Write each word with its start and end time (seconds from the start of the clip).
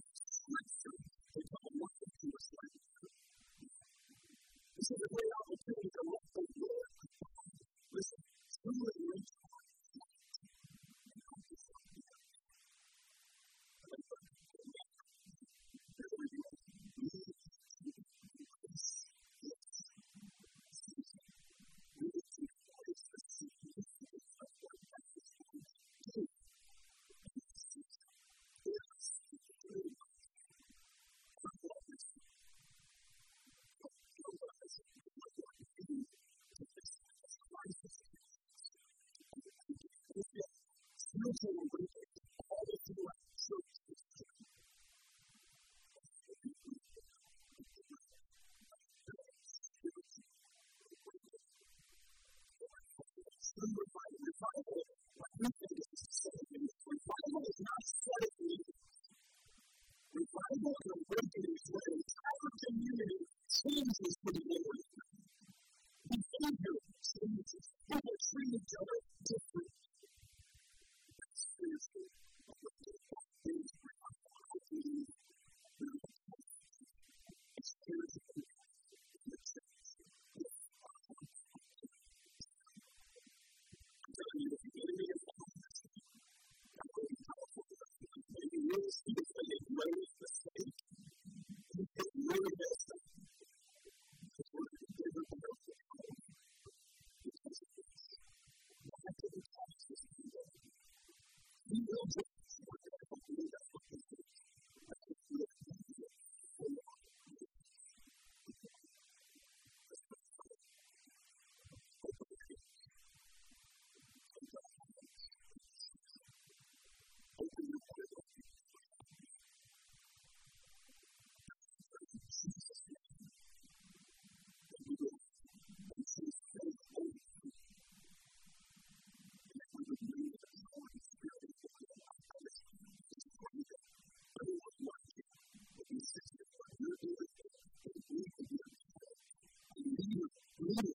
leaders 140.67 140.95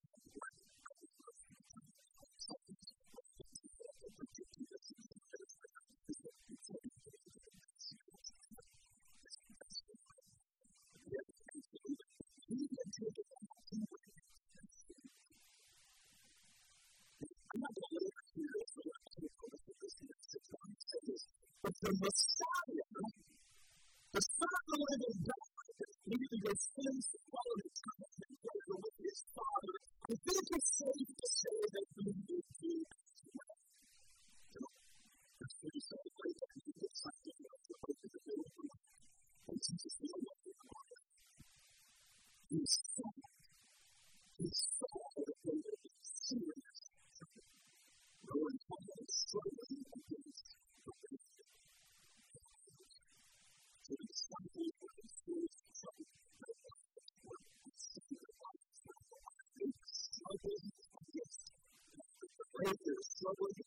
struggling 63.24 63.64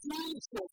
Jesus 0.00 0.68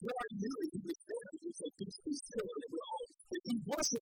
Why 0.06 0.24
knew 0.38 0.56
he 0.70 0.80
was 0.86 1.00
there? 1.02 1.30
He 1.50 1.50
said, 1.50 1.72
these 1.82 1.98
people 1.98 2.42
are 2.46 2.60
in 2.62 2.62
the 2.62 2.70
world, 2.78 3.08
they've 3.26 3.42
been 3.50 3.62
worshipped, 3.66 4.01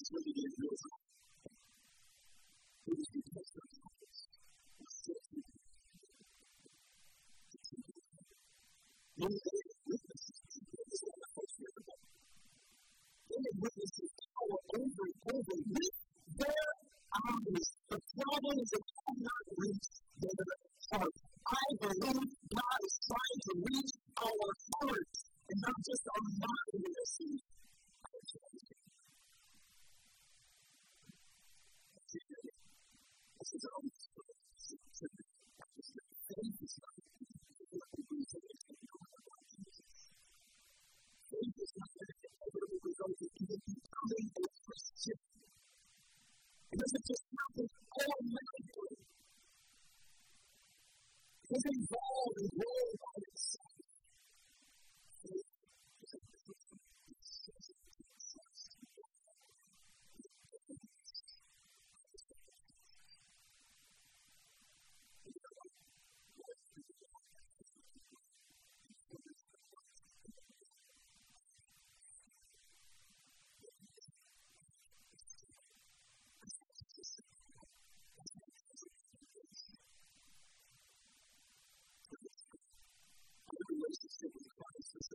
is 0.00 0.10
really 0.12 0.32
the 0.34 0.78
Christ 84.56 85.14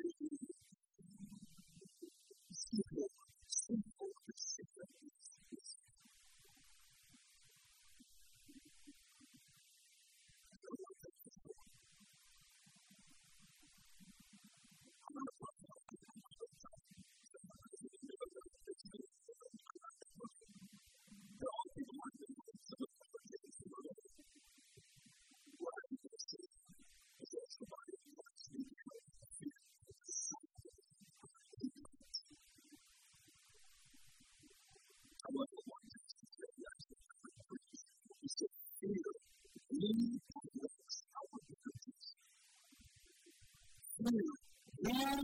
Thank 0.00 0.12
you. 0.20 0.37
Dünya 44.84 45.18